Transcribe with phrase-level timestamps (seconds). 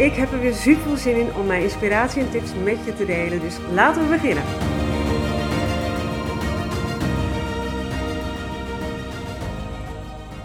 [0.00, 2.94] Ik heb er weer super veel zin in om mijn inspiratie en tips met je
[2.94, 4.44] te delen, dus laten we beginnen.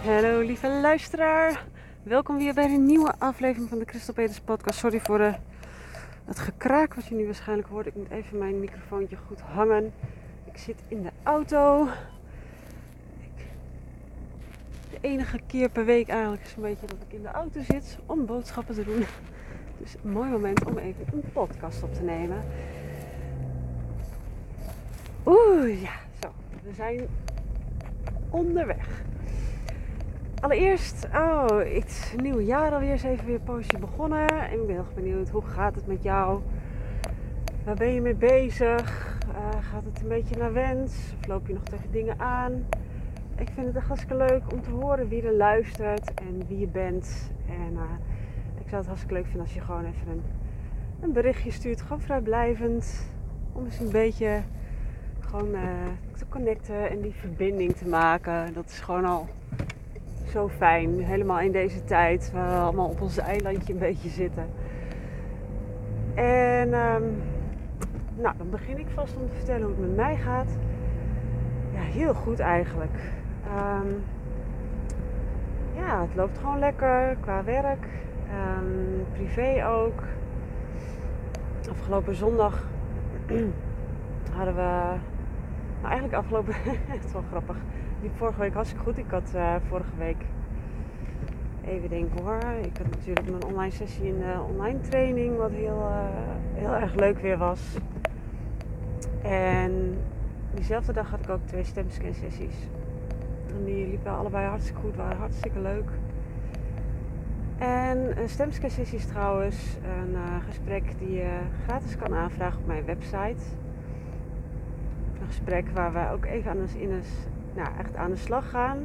[0.03, 1.65] Hallo lieve luisteraar,
[2.03, 4.79] welkom weer bij een nieuwe aflevering van de Christel Peters podcast.
[4.79, 5.33] Sorry voor de,
[6.25, 7.85] het gekraak wat je nu waarschijnlijk hoort.
[7.85, 9.93] Ik moet even mijn microfoontje goed hangen.
[10.45, 11.87] Ik zit in de auto.
[14.91, 17.97] de enige keer per week eigenlijk is een beetje dat ik in de auto zit
[18.05, 19.05] om boodschappen te doen.
[19.77, 22.43] Dus een mooi moment om even een podcast op te nemen.
[25.25, 26.27] Oeh, ja, zo.
[26.63, 27.07] We zijn
[28.29, 29.03] onderweg.
[30.39, 34.27] Allereerst, oh, het nieuwe jaar alweer is even weer een poosje begonnen.
[34.29, 36.41] En ik ben heel benieuwd, hoe gaat het met jou?
[37.63, 39.17] Waar ben je mee bezig?
[39.29, 40.93] Uh, gaat het een beetje naar wens?
[41.19, 42.65] Of loop je nog tegen dingen aan?
[43.37, 46.67] Ik vind het echt hartstikke leuk om te horen wie er luistert en wie je
[46.67, 47.31] bent.
[47.47, 47.81] En uh,
[48.65, 50.23] ik zou het hartstikke leuk vinden als je gewoon even een,
[50.99, 51.81] een berichtje stuurt.
[51.81, 53.07] Gewoon vrijblijvend.
[53.53, 54.41] Om eens een beetje
[55.19, 55.61] gewoon uh,
[56.17, 58.53] te connecten en die verbinding te maken.
[58.53, 59.27] Dat is gewoon al
[60.29, 61.03] zo fijn.
[61.03, 64.45] Helemaal in deze tijd waar we allemaal op ons eilandje een beetje zitten.
[66.15, 67.21] En um,
[68.15, 70.57] nou, dan begin ik vast om te vertellen hoe het met mij gaat.
[71.73, 72.99] Ja, heel goed eigenlijk.
[73.57, 74.03] Um,
[75.75, 77.87] ja, het loopt gewoon lekker qua werk.
[78.35, 80.03] Um, privé ook.
[81.69, 82.63] Afgelopen zondag
[84.37, 84.61] hadden we.
[85.81, 86.53] Nou, eigenlijk afgelopen.
[86.95, 87.55] het is wel grappig.
[88.01, 88.97] Die vorige week hartstikke goed.
[88.97, 90.25] Ik had uh, vorige week.
[91.65, 92.43] Even denken hoor.
[92.61, 95.37] Ik had natuurlijk mijn online sessie in de online training.
[95.37, 96.07] Wat heel, uh,
[96.53, 97.77] heel erg leuk weer was.
[99.21, 99.97] En
[100.53, 102.69] diezelfde dag had ik ook twee stemscan sessies.
[103.47, 104.95] En die liepen allebei hartstikke goed.
[104.95, 105.89] Waren hartstikke leuk.
[107.57, 112.85] En een stemscan-sessie is trouwens een uh, gesprek die je gratis kan aanvragen op mijn
[112.85, 113.43] website.
[115.19, 117.01] Een gesprek waar wij ook even aan de, in
[117.53, 118.77] nou, echt aan de slag gaan.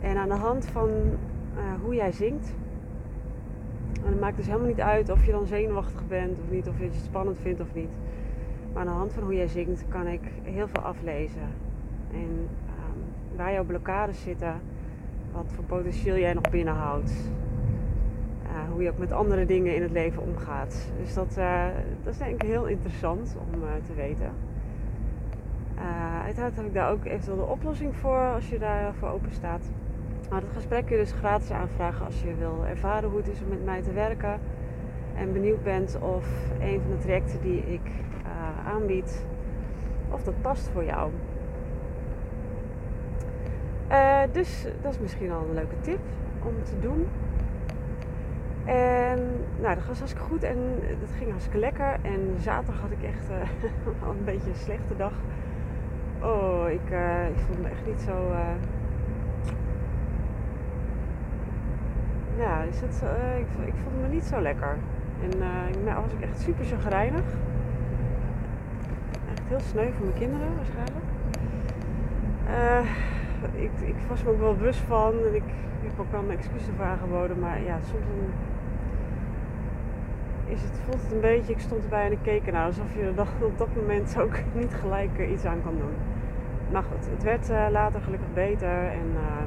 [0.00, 2.54] En aan de hand van uh, hoe jij zingt.
[4.04, 6.78] En het maakt dus helemaal niet uit of je dan zenuwachtig bent of niet, of
[6.78, 7.90] je het spannend vindt of niet.
[8.72, 11.48] Maar aan de hand van hoe jij zingt kan ik heel veel aflezen.
[12.12, 14.60] En um, waar jouw blokkades zitten,
[15.32, 17.12] wat voor potentieel jij nog binnenhoudt
[18.72, 20.92] hoe je ook met andere dingen in het leven omgaat.
[21.00, 21.64] Dus dat, uh,
[22.02, 24.30] dat is denk ik heel interessant om uh, te weten.
[25.76, 29.70] Uh, uiteraard heb ik daar ook eventueel de oplossing voor als je daarvoor open staat.
[30.30, 33.42] Maar dat gesprek kun je dus gratis aanvragen als je wil ervaren hoe het is
[33.42, 34.40] om met mij te werken.
[35.14, 36.26] En benieuwd bent of
[36.60, 37.90] een van de trajecten die ik
[38.66, 39.24] aanbied,
[40.10, 41.10] of dat past voor jou.
[44.32, 46.00] dus dat is misschien al een leuke tip
[46.44, 47.06] om te doen.
[48.64, 49.18] En
[49.60, 50.56] nou, dat was hartstikke goed en
[51.00, 51.96] dat ging hartstikke lekker.
[52.02, 55.12] En zaterdag had ik echt uh, een beetje een slechte dag.
[56.20, 58.30] Oh, ik, uh, ik voelde me echt niet zo.
[58.30, 58.38] Uh...
[62.36, 63.02] Ja, is het,
[63.38, 64.76] ik, ik voelde me niet zo lekker.
[65.22, 65.38] En
[65.84, 67.24] nou was ik echt super chagrijnig.
[69.30, 71.06] Echt heel sneu voor mijn kinderen waarschijnlijk.
[73.54, 75.44] ik, ik was me ook wel bewust van en ik,
[75.82, 77.38] ik heb ook wel mijn excuses voor aangeboden.
[77.38, 78.04] Maar ja, soms
[80.52, 83.12] is het, voelt het een beetje, ik stond erbij en ik keek ernaar alsof je
[83.16, 85.94] er op dat moment ook niet gelijk iets aan kan doen.
[86.72, 89.42] Maar goed, het werd uh, later gelukkig beter en uh,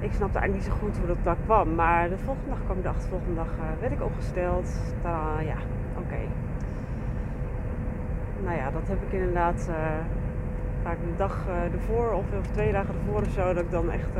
[0.00, 1.74] ik snapte eigenlijk niet zo goed hoe dat daar kwam.
[1.74, 4.80] Maar de volgende dag kwam ik de volgende dag uh, werd ik opgesteld.
[5.02, 5.56] Dan, ja,
[5.98, 6.20] oké.
[8.44, 9.76] Nou ja, dat heb ik inderdaad uh,
[10.82, 14.10] vaak een dag ervoor of, of twee dagen ervoor of zo, dat ik dan echt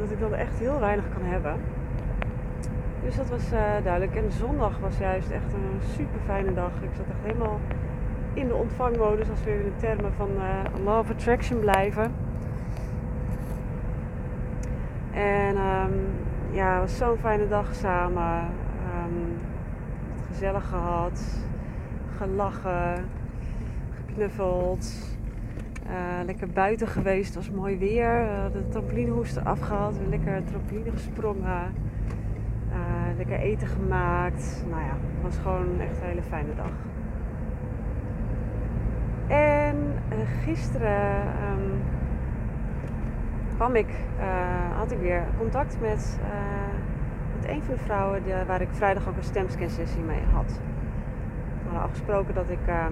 [0.00, 1.56] dat ik dan echt heel weinig kan hebben.
[3.06, 4.14] Dus dat was uh, duidelijk.
[4.16, 6.70] En zondag was juist echt een super fijne dag.
[6.82, 7.60] Ik zat echt helemaal
[8.34, 12.12] in de ontvangmodus als we in de termen van uh, Law Attraction blijven.
[15.12, 15.92] En um,
[16.50, 18.40] ja, het was zo'n fijne dag samen.
[19.04, 19.38] Um,
[20.28, 21.40] gezellig gehad,
[22.16, 23.04] gelachen,
[23.94, 24.86] geknuffeld.
[26.24, 28.26] lekker buiten geweest, het was mooi weer.
[28.52, 31.85] de trampolinehoest afgehaald, lekker trampoline gesprongen.
[33.16, 34.64] Lekker eten gemaakt.
[34.68, 36.72] Nou ja, het was gewoon echt een hele fijne dag.
[39.26, 39.76] En
[40.44, 41.70] gisteren ehm,
[43.54, 43.88] kwam ik,
[44.76, 46.18] had ik weer contact met
[47.46, 50.60] een van de vrouwen die, waar ik vrijdag ook een stemscan-sessie mee had.
[51.62, 52.86] We hadden afgesproken dat ik, uh,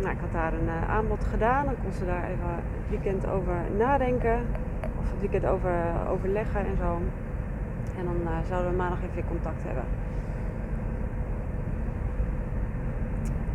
[0.00, 1.64] nou, ik had daar een aanbod gedaan.
[1.64, 4.46] Dan kon ze daar even het weekend over nadenken.
[4.98, 5.72] Of het weekend over
[6.08, 6.98] overleggen en zo.
[7.98, 9.84] En dan uh, zouden we maandag even contact hebben.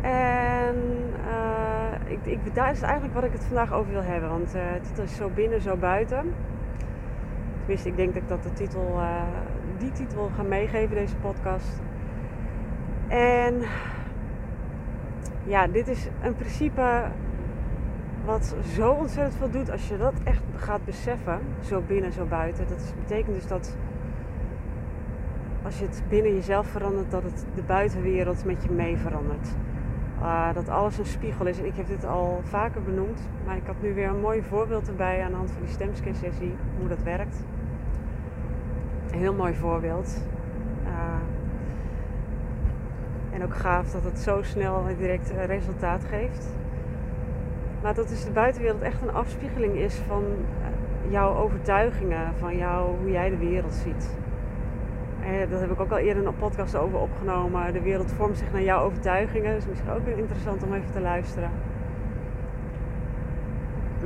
[0.00, 0.76] En
[1.28, 4.30] uh, ik, ik, daar is eigenlijk wat ik het vandaag over wil hebben.
[4.30, 6.34] Want het is zo binnen, zo buiten.
[7.58, 9.00] Tenminste, ik denk dat ik dat de titel
[9.78, 11.80] die titel gaan meegeven, deze podcast.
[13.08, 13.62] En
[15.44, 17.02] ja, dit is een principe
[18.24, 22.68] wat zo ontzettend veel doet als je dat echt gaat beseffen, zo binnen, zo buiten.
[22.68, 23.76] Dat betekent dus dat
[25.64, 29.48] als je het binnen jezelf verandert, dat het de buitenwereld met je mee verandert.
[30.20, 31.58] Uh, dat alles een spiegel is.
[31.58, 34.88] En ik heb dit al vaker benoemd, maar ik had nu weer een mooi voorbeeld
[34.88, 37.36] erbij aan de hand van die stemscan sessie, hoe dat werkt.
[39.10, 40.22] Een heel mooi voorbeeld.
[40.84, 40.90] Uh,
[43.30, 46.46] en ook gaaf dat het zo snel en direct uh, resultaat geeft.
[47.82, 52.96] Maar dat dus de buitenwereld echt een afspiegeling is van uh, jouw overtuigingen, van jou,
[53.00, 54.23] hoe jij de wereld ziet.
[55.24, 57.72] En dat heb ik ook al eerder een podcast over opgenomen.
[57.72, 59.54] De wereld vormt zich naar jouw overtuigingen.
[59.54, 61.50] Dus misschien ook weer interessant om even te luisteren.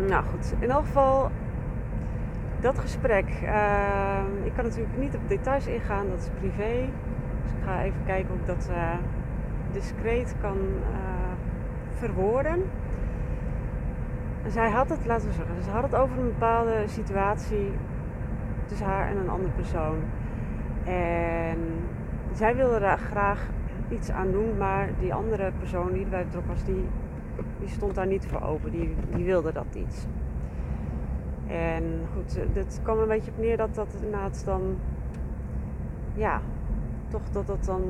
[0.06, 1.31] Nou goed, in elk geval
[2.61, 3.29] dat gesprek.
[3.43, 6.88] Uh, ik kan natuurlijk niet op details ingaan, dat is privé.
[7.43, 8.93] Dus ik ga even kijken hoe ik dat uh,
[9.73, 10.97] discreet kan uh,
[11.93, 12.62] verwoorden.
[14.44, 17.71] En zij had het, laten we zeggen, ze had het over een bepaalde situatie
[18.67, 19.97] tussen haar en een andere persoon.
[20.88, 21.58] En
[22.32, 23.46] zij wilde daar graag
[23.90, 26.85] iets aan doen, maar die andere persoon die erbij betrokken was, die,
[27.58, 28.70] die stond daar niet voor open.
[28.70, 30.08] Die, die wilde dat niet.
[31.46, 31.82] En
[32.14, 34.76] goed, het kwam een beetje op neer dat dat inderdaad dan,
[36.14, 36.40] ja,
[37.08, 37.82] toch dat dat dan,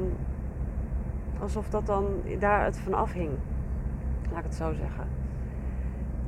[1.41, 2.07] alsof dat dan
[2.39, 3.31] daar het van afhing.
[4.31, 5.05] Laat ik het zo zeggen.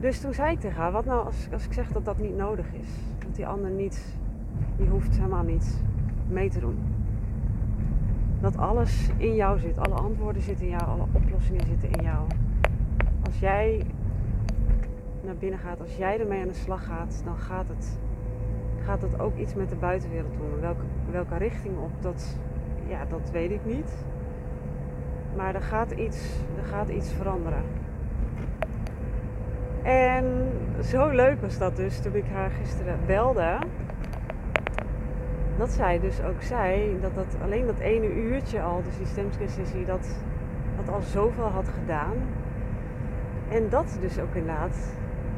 [0.01, 2.37] Dus toen zei ik tegen haar, wat nou als, als ik zeg dat dat niet
[2.37, 2.89] nodig is?
[3.19, 4.17] Dat die ander niet,
[4.77, 5.83] die hoeft helemaal niet
[6.31, 6.79] mee te doen.
[8.41, 12.27] Dat alles in jou zit, alle antwoorden zitten in jou, alle oplossingen zitten in jou.
[13.25, 13.87] Als jij
[15.23, 17.99] naar binnen gaat, als jij ermee aan de slag gaat, dan gaat het,
[18.85, 20.61] gaat het ook iets met de buitenwereld doen.
[20.61, 22.39] Welke, welke richting op, dat,
[22.89, 23.95] ja, dat weet ik niet.
[25.37, 27.63] Maar er gaat iets, er gaat iets veranderen.
[29.83, 33.59] En zo leuk was dat dus toen ik haar gisteren belde.
[35.61, 39.13] Dat zij dus ook zei dat, dat alleen dat ene uurtje al, dus
[39.73, 40.09] die dat,
[40.77, 42.17] dat al zoveel had gedaan.
[43.49, 44.75] En dat dus ook inderdaad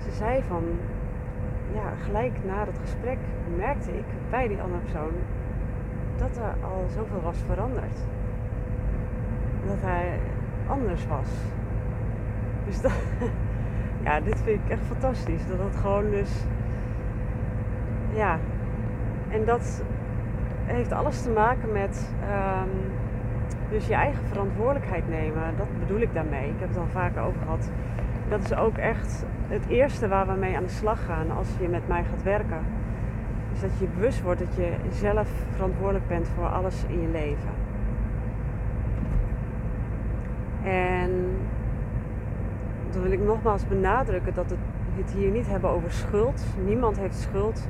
[0.05, 0.65] ze zei van,
[1.75, 3.19] ja, gelijk na dat gesprek
[3.57, 5.13] merkte ik bij die andere persoon
[6.17, 7.99] dat er al zoveel was veranderd.
[9.67, 10.19] Dat hij
[10.67, 11.29] anders was.
[12.67, 12.93] Dus dat,
[14.05, 15.47] ja, dit vind ik echt fantastisch.
[15.47, 16.45] Dat dat gewoon dus,
[18.13, 18.39] ja,
[19.29, 19.83] en dat
[20.65, 22.93] heeft alles te maken met um,
[23.71, 25.57] dus je eigen verantwoordelijkheid nemen.
[25.57, 26.49] Dat bedoel ik daarmee.
[26.49, 27.71] Ik heb het al vaker over gehad.
[28.29, 31.69] Dat is ook echt het eerste waar we mee aan de slag gaan als je
[31.69, 32.61] met mij gaat werken.
[33.53, 37.51] Is dat je bewust wordt dat je zelf verantwoordelijk bent voor alles in je leven.
[40.65, 41.11] En
[42.91, 44.57] dan wil ik nogmaals benadrukken dat we
[44.97, 46.45] het hier niet hebben over schuld.
[46.65, 47.69] Niemand heeft schuld.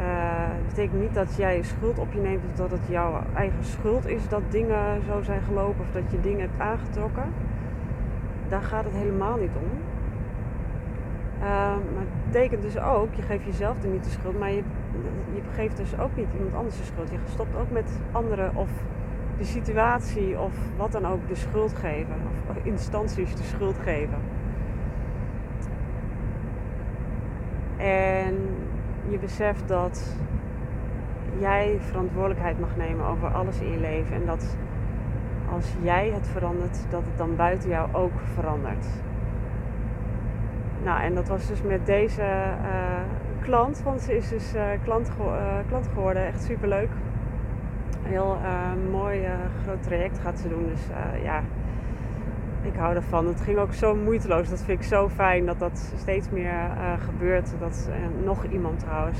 [0.00, 4.06] Uh, betekent niet dat jij schuld op je neemt of dat het jouw eigen schuld
[4.06, 7.32] is dat dingen zo zijn gelopen of dat je dingen hebt aangetrokken.
[8.48, 9.78] Daar gaat het helemaal niet om.
[11.38, 14.62] Uh, maar het betekent dus ook, je geeft jezelf er niet de schuld, maar je,
[15.34, 17.10] je geeft dus ook niet iemand anders de schuld.
[17.10, 18.70] Je stopt ook met anderen of
[19.38, 22.14] de situatie of wat dan ook de schuld geven.
[22.48, 24.18] Of instanties de schuld geven.
[27.76, 28.34] En
[29.10, 30.16] je beseft dat
[31.38, 34.14] jij verantwoordelijkheid mag nemen over alles in je leven.
[34.14, 34.56] En dat
[35.52, 38.86] als jij het verandert, dat het dan buiten jou ook verandert.
[40.84, 43.00] Nou, en dat was dus met deze uh,
[43.40, 46.26] klant, want ze is dus uh, klant, uh, klant geworden.
[46.26, 46.88] Echt super leuk.
[48.02, 48.36] Heel
[48.90, 49.26] mooi
[49.62, 50.66] groot traject gaat ze doen.
[50.66, 50.80] Dus
[51.22, 51.42] ja,
[52.68, 53.26] ik hou ervan.
[53.26, 54.48] Het ging ook zo moeiteloos.
[54.48, 57.50] Dat vind ik zo fijn dat dat steeds meer uh, gebeurt.
[57.58, 59.18] Dat uh, nog iemand trouwens.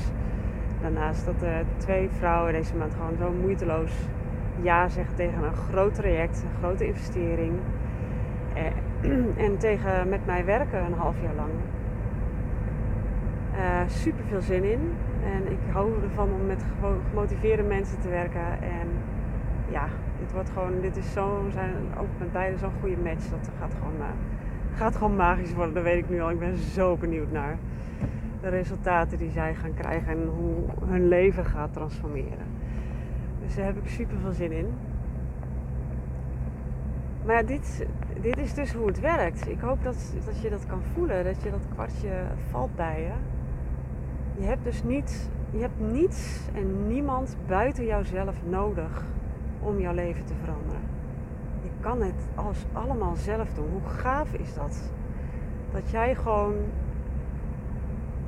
[0.81, 1.35] Daarnaast dat
[1.77, 3.91] twee vrouwen deze maand gewoon zo moeiteloos
[4.61, 7.53] ja zeggen tegen een groot traject, een grote investering.
[9.45, 11.51] en tegen met mij werken een half jaar lang.
[13.89, 14.93] super veel zin in.
[15.23, 16.63] En ik hou ervan om met
[17.09, 18.61] gemotiveerde mensen te werken.
[18.61, 18.87] En
[19.71, 19.87] ja,
[20.19, 23.29] dit wordt gewoon, dit is zo, zijn ook met beide zo'n goede match.
[23.29, 24.05] Dat gaat gewoon, uh,
[24.73, 26.29] gaat gewoon magisch worden, dat weet ik nu al.
[26.29, 27.57] Ik ben zo benieuwd naar
[28.41, 32.47] de resultaten die zij gaan krijgen en hoe hun leven gaat transformeren.
[33.45, 34.67] Dus daar heb ik super veel zin in.
[37.25, 37.87] Maar dit,
[38.21, 39.49] dit is dus hoe het werkt.
[39.49, 42.09] Ik hoop dat, dat je dat kan voelen, dat je dat kwartje
[42.49, 43.11] valt bij je.
[44.41, 49.03] Je hebt dus niet, je hebt niets en niemand buiten jouzelf nodig
[49.59, 50.81] om jouw leven te veranderen.
[51.61, 53.69] Je kan het als allemaal zelf doen.
[53.71, 54.91] Hoe gaaf is dat?
[55.71, 56.55] Dat jij gewoon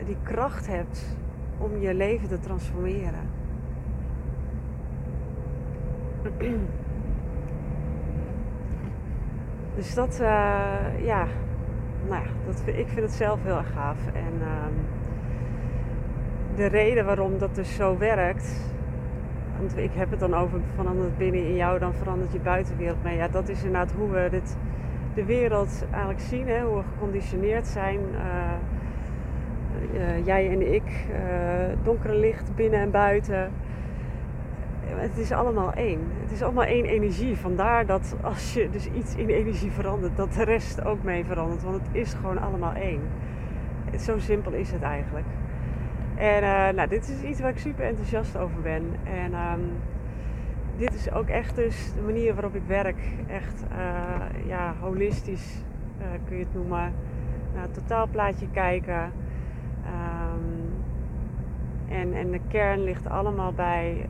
[0.05, 1.17] die kracht hebt
[1.57, 3.29] om je leven te transformeren.
[9.75, 11.27] Dus dat, uh, ja,
[12.07, 14.07] nou ja, dat, ik vind het zelf heel erg gaaf.
[14.13, 14.65] En uh,
[16.55, 18.73] de reden waarom dat dus zo werkt,
[19.61, 23.15] want ik heb het dan over verandert binnen in jou, dan verandert je buitenwereld mee.
[23.15, 24.57] Ja, dat is inderdaad hoe we dit,
[25.13, 27.99] de wereld eigenlijk zien, hè, hoe we geconditioneerd zijn.
[28.13, 28.51] Uh,
[29.93, 31.17] uh, jij en ik, uh,
[31.83, 33.51] donkere licht binnen en buiten.
[34.85, 35.99] Het is allemaal één.
[36.21, 37.37] Het is allemaal één energie.
[37.37, 41.63] Vandaar dat als je dus iets in energie verandert, dat de rest ook mee verandert.
[41.63, 43.01] Want het is gewoon allemaal één.
[43.99, 45.25] Zo simpel is het eigenlijk.
[46.21, 48.83] En uh, nou, dit is iets waar ik super enthousiast over ben.
[49.03, 49.71] En um,
[50.77, 52.99] dit is ook echt dus de manier waarop ik werk.
[53.27, 55.63] Echt uh, ja, holistisch
[55.99, 56.93] uh, kun je het noemen.
[57.53, 59.11] Naar het totaalplaatje kijken.
[59.85, 60.73] Um,
[61.87, 64.05] en, en de kern ligt allemaal bij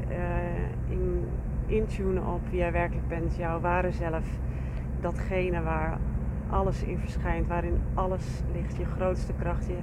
[0.89, 1.27] in,
[1.65, 3.35] intunen op wie jij werkelijk bent.
[3.35, 4.25] Jouw ware zelf.
[4.99, 5.97] Datgene waar
[6.49, 7.47] alles in verschijnt.
[7.47, 8.77] Waarin alles ligt.
[8.77, 9.67] Je grootste kracht.
[9.67, 9.77] Je,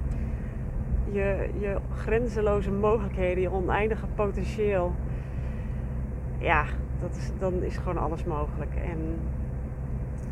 [1.11, 4.95] je, je grenzeloze mogelijkheden, je oneindige potentieel.
[6.37, 6.65] Ja,
[6.99, 8.75] dat is, dan is gewoon alles mogelijk.
[8.75, 9.19] En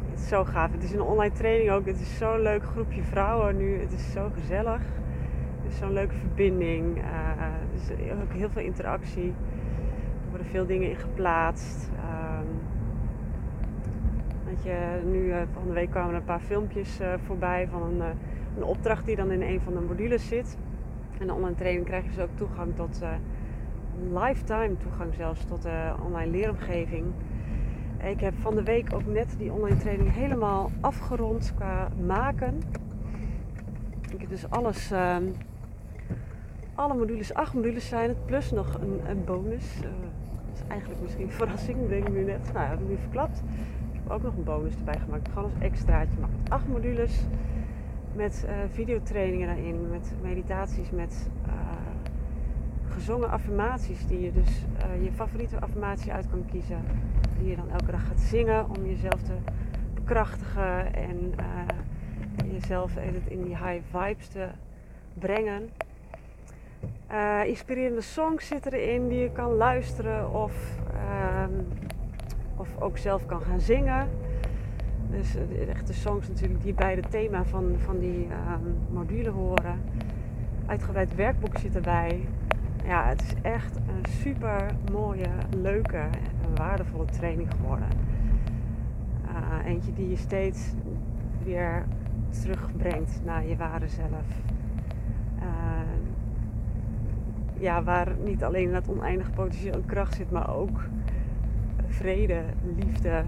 [0.09, 0.71] het is zo gaaf.
[0.71, 1.85] Het is een online training ook.
[1.85, 3.79] Het is zo'n leuk groepje vrouwen nu.
[3.79, 4.81] Het is zo gezellig.
[5.63, 6.97] Het is zo'n leuke verbinding.
[6.97, 7.03] Uh,
[7.75, 9.27] is ook heel veel interactie.
[9.27, 11.89] Er worden veel dingen in geplaatst.
[11.89, 12.47] Um,
[14.63, 18.01] je, nu, uh, volgende week kwamen er een paar filmpjes uh, voorbij van een,
[18.57, 20.57] een opdracht die dan in een van de modules zit.
[21.19, 23.09] En de online training krijg je dus ook toegang tot uh,
[24.23, 27.05] lifetime toegang zelfs tot de online leeromgeving.
[28.03, 32.61] Ik heb van de week ook net die online training helemaal afgerond qua maken.
[34.11, 35.17] Ik heb dus alles, uh,
[36.75, 39.75] alle modules, acht modules zijn het, plus nog een, een bonus.
[39.75, 42.49] Uh, dat is eigenlijk misschien verrassing, denk ik nu net.
[42.53, 43.43] Nou heb ik nu verklapt.
[43.91, 46.19] Ik heb ook nog een bonus erbij gemaakt, gewoon als extraatje.
[46.19, 47.25] Maar acht modules
[48.17, 51.53] met uh, videotrainingen daarin, met meditaties, met uh,
[52.89, 56.83] gezongen affirmaties die je dus uh, je favoriete affirmatie uit kan kiezen.
[57.39, 59.33] Die je dan elke dag gaat zingen om jezelf te
[59.93, 61.33] bekrachtigen en
[62.51, 62.95] jezelf
[63.27, 64.47] in die high vibes te
[65.13, 65.69] brengen.
[67.45, 70.53] inspirerende songs zitten erin die je kan luisteren of,
[70.93, 71.51] ehm,
[72.55, 74.09] of ook zelf kan gaan zingen.
[75.09, 79.29] Dus eh, echt de songs natuurlijk die bij het thema van, van die um, module
[79.29, 79.79] horen.
[80.65, 82.27] Uitgebreid werkboek zit erbij.
[82.85, 85.97] Ja, het is echt een super mooie, leuke
[86.43, 87.87] en waardevolle training geworden.
[89.25, 90.73] Uh, eentje die je steeds
[91.43, 91.85] weer
[92.29, 94.41] terugbrengt naar je ware zelf.
[95.39, 95.43] Uh,
[97.59, 100.87] ja, waar niet alleen het oneindige potentieel en kracht zit, maar ook
[101.87, 102.41] vrede,
[102.75, 103.23] liefde,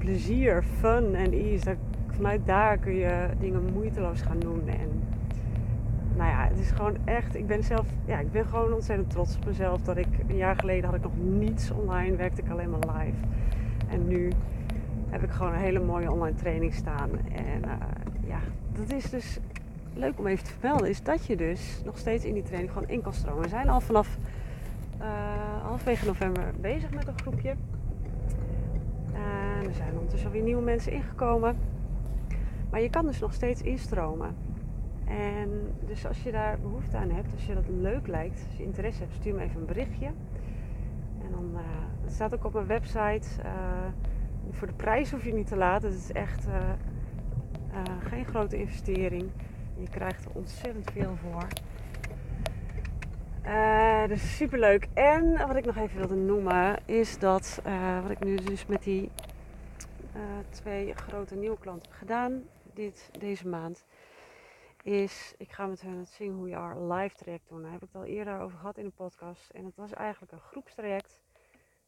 [0.00, 1.76] plezier, fun en ease.
[2.06, 4.68] Vanuit daar kun je dingen moeiteloos gaan doen.
[4.68, 5.02] En
[6.16, 7.36] nou ja, het is gewoon echt.
[7.36, 9.82] Ik ben zelf, ja, ik ben gewoon ontzettend trots op mezelf.
[9.82, 13.16] Dat ik een jaar geleden had ik nog niets online, werkte ik alleen maar live.
[13.88, 14.32] En nu
[15.08, 17.10] heb ik gewoon een hele mooie online training staan.
[17.32, 17.72] En uh,
[18.26, 18.38] ja,
[18.72, 19.38] dat is dus
[19.94, 20.88] leuk om even te vermelden.
[20.88, 23.42] Is dat je dus nog steeds in die training gewoon in kan stromen.
[23.42, 24.18] We zijn al vanaf
[25.00, 25.06] uh,
[25.62, 27.54] halfwege november bezig met een groepje
[29.70, 31.56] er zijn ondertussen alweer nieuwe mensen ingekomen.
[32.70, 34.36] Maar je kan dus nog steeds instromen.
[35.04, 35.50] En
[35.86, 39.02] dus als je daar behoefte aan hebt, als je dat leuk lijkt, als je interesse
[39.02, 40.06] hebt, stuur me even een berichtje.
[41.22, 41.60] En dan uh,
[42.04, 43.52] het staat ook op mijn website uh,
[44.50, 45.88] voor de prijs hoef je niet te laten.
[45.88, 46.54] Het is echt eh,
[47.72, 49.30] eh, geen grote investering.
[49.76, 51.46] Je krijgt er ontzettend veel voor.
[54.08, 54.88] Dus super leuk.
[54.94, 57.62] En wat ik nog even wilde noemen is dat
[58.02, 59.10] wat ik nu dus met die
[60.48, 63.84] twee grote nieuwe klanten gedaan dit, deze maand.
[64.82, 67.62] Is ik ga met hen het Sing Who You Are live traject doen.
[67.62, 69.50] Daar heb ik het al eerder over gehad in de podcast.
[69.50, 71.22] En het was eigenlijk een groepstraject.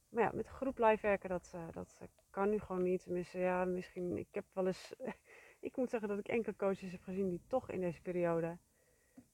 [0.09, 1.97] Maar ja, met groep live werken, dat, uh, dat
[2.31, 3.03] kan nu gewoon niet.
[3.03, 4.95] Tenminste, ja, misschien, ik heb wel eens,
[5.69, 8.59] ik moet zeggen dat ik enkele coaches heb gezien die toch in deze periode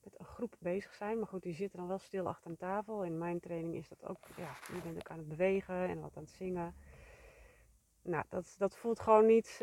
[0.03, 1.19] met een groep bezig zijn.
[1.19, 3.05] Maar goed, die zitten dan wel stil achter een tafel.
[3.05, 6.17] In mijn training is dat ook, ja, je bent ook aan het bewegen en wat
[6.17, 6.75] aan het zingen.
[8.09, 9.59] Nou, dat, dat voelt gewoon niet,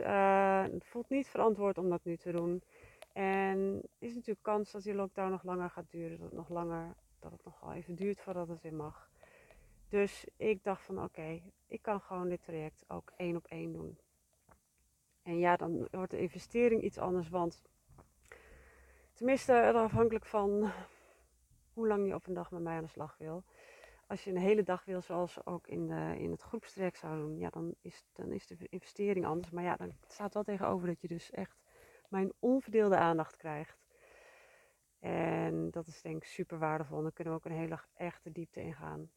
[0.71, 2.63] het voelt niet verantwoord om dat nu te doen.
[3.13, 6.95] En is natuurlijk kans dat die lockdown nog langer gaat duren, dat het nog langer,
[7.19, 9.09] dat het nog even duurt voordat het weer mag.
[9.89, 13.97] Dus ik dacht van oké, ik kan gewoon dit traject ook één op één doen.
[15.23, 17.61] En ja, dan wordt de investering iets anders, want
[19.13, 20.71] tenminste afhankelijk van
[21.73, 23.43] hoe lang je op een dag met mij aan de slag wil.
[24.07, 27.37] Als je een hele dag wil, zoals ook in, de, in het groepstraject zou doen,
[27.37, 29.49] ja, dan is, dan is de investering anders.
[29.49, 31.61] Maar ja, dan staat wel tegenover dat je dus echt
[32.09, 33.77] mijn onverdeelde aandacht krijgt.
[34.99, 37.01] En dat is denk ik super waardevol.
[37.01, 39.09] Dan kunnen we ook een hele echte diepte ingaan.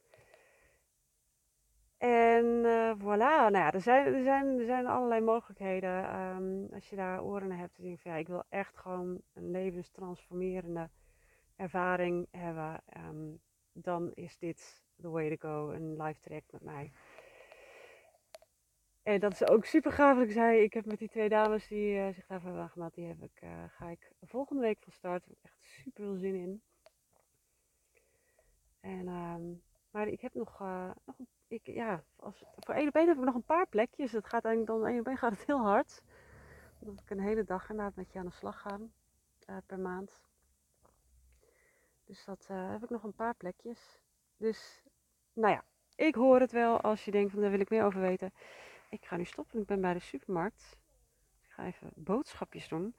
[1.97, 6.19] En uh, voilà, nou ja, er zijn, er, zijn, er zijn allerlei mogelijkheden.
[6.19, 9.21] Um, als je daar oren hebt, dan denk je van ja, ik wil echt gewoon
[9.33, 10.89] een levenstransformerende
[11.55, 12.81] ervaring hebben.
[12.97, 13.39] Um,
[13.81, 16.91] dan is dit the way to go, een live traject met mij.
[19.03, 20.19] En dat is ook super gaaf.
[20.19, 23.05] Ik zei, ik heb met die twee dames die uh, zich daarvoor hebben aangemaakt, die
[23.05, 25.25] heb ik, uh, ga ik volgende week van start.
[25.25, 26.61] Daar heb ik echt super veel zin in.
[28.79, 31.15] En, um, maar ik heb nog, uh, nog
[31.47, 34.11] ik, ja, als, voor één op één heb ik nog een paar plekjes.
[34.11, 36.03] Het gaat eigenlijk dan één op één gaat het heel hard.
[36.79, 38.79] Omdat ik een hele dag inderdaad met je aan de slag ga
[39.65, 40.28] per maand.
[42.09, 43.99] Dus dat heb ik nog een paar plekjes.
[44.37, 44.83] Dus,
[45.33, 45.63] nou ja,
[45.95, 48.33] ik hoor het wel als je denkt van daar wil ik meer over weten.
[48.89, 49.59] Ik ga nu stoppen.
[49.59, 50.77] Ik ben bij de supermarkt.
[51.41, 52.95] Ik ga even boodschapjes doen.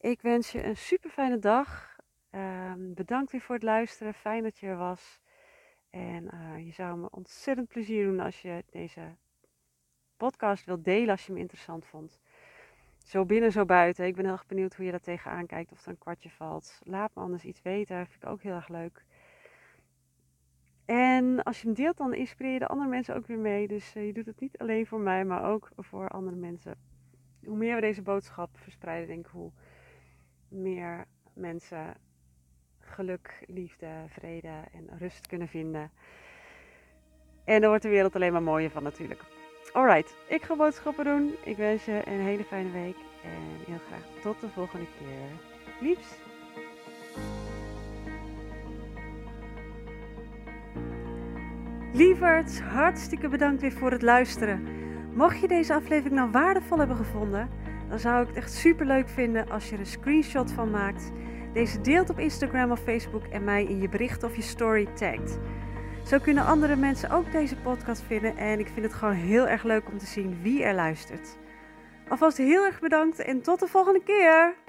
[0.00, 1.96] Ik wens je een super fijne dag.
[2.30, 4.14] Um, bedankt weer voor het luisteren.
[4.14, 5.20] Fijn dat je er was.
[5.90, 9.16] En uh, je zou me ontzettend plezier doen als je deze
[10.16, 12.20] podcast wilt delen als je hem interessant vond.
[13.14, 14.06] Zo binnen, zo buiten.
[14.06, 15.72] Ik ben heel erg benieuwd hoe je daar tegenaan kijkt.
[15.72, 16.80] Of er een kwartje valt.
[16.82, 17.98] Laat me anders iets weten.
[17.98, 19.04] Dat vind ik ook heel erg leuk.
[20.84, 23.68] En als je hem deelt, dan inspireer je de andere mensen ook weer mee.
[23.68, 26.74] Dus uh, je doet het niet alleen voor mij, maar ook voor andere mensen.
[27.44, 29.52] Hoe meer we deze boodschap verspreiden, denk ik, hoe
[30.48, 31.94] meer mensen
[32.78, 35.90] geluk, liefde, vrede en rust kunnen vinden.
[37.44, 39.33] En daar wordt de wereld alleen maar mooier van natuurlijk.
[39.74, 41.34] Alright, ik ga boodschappen doen.
[41.42, 42.96] Ik wens je een hele fijne week.
[43.22, 45.88] En heel graag tot de volgende keer.
[45.88, 46.08] Liefs!
[51.92, 54.66] Lieverds, hartstikke bedankt weer voor het luisteren.
[55.14, 57.50] Mocht je deze aflevering nou waardevol hebben gevonden,
[57.88, 61.10] dan zou ik het echt super leuk vinden als je er een screenshot van maakt,
[61.52, 65.38] deze deelt op Instagram of Facebook en mij in je bericht of je story tagt.
[66.04, 69.62] Zo kunnen andere mensen ook deze podcast vinden en ik vind het gewoon heel erg
[69.62, 71.38] leuk om te zien wie er luistert.
[72.08, 74.63] Alvast heel erg bedankt en tot de volgende keer!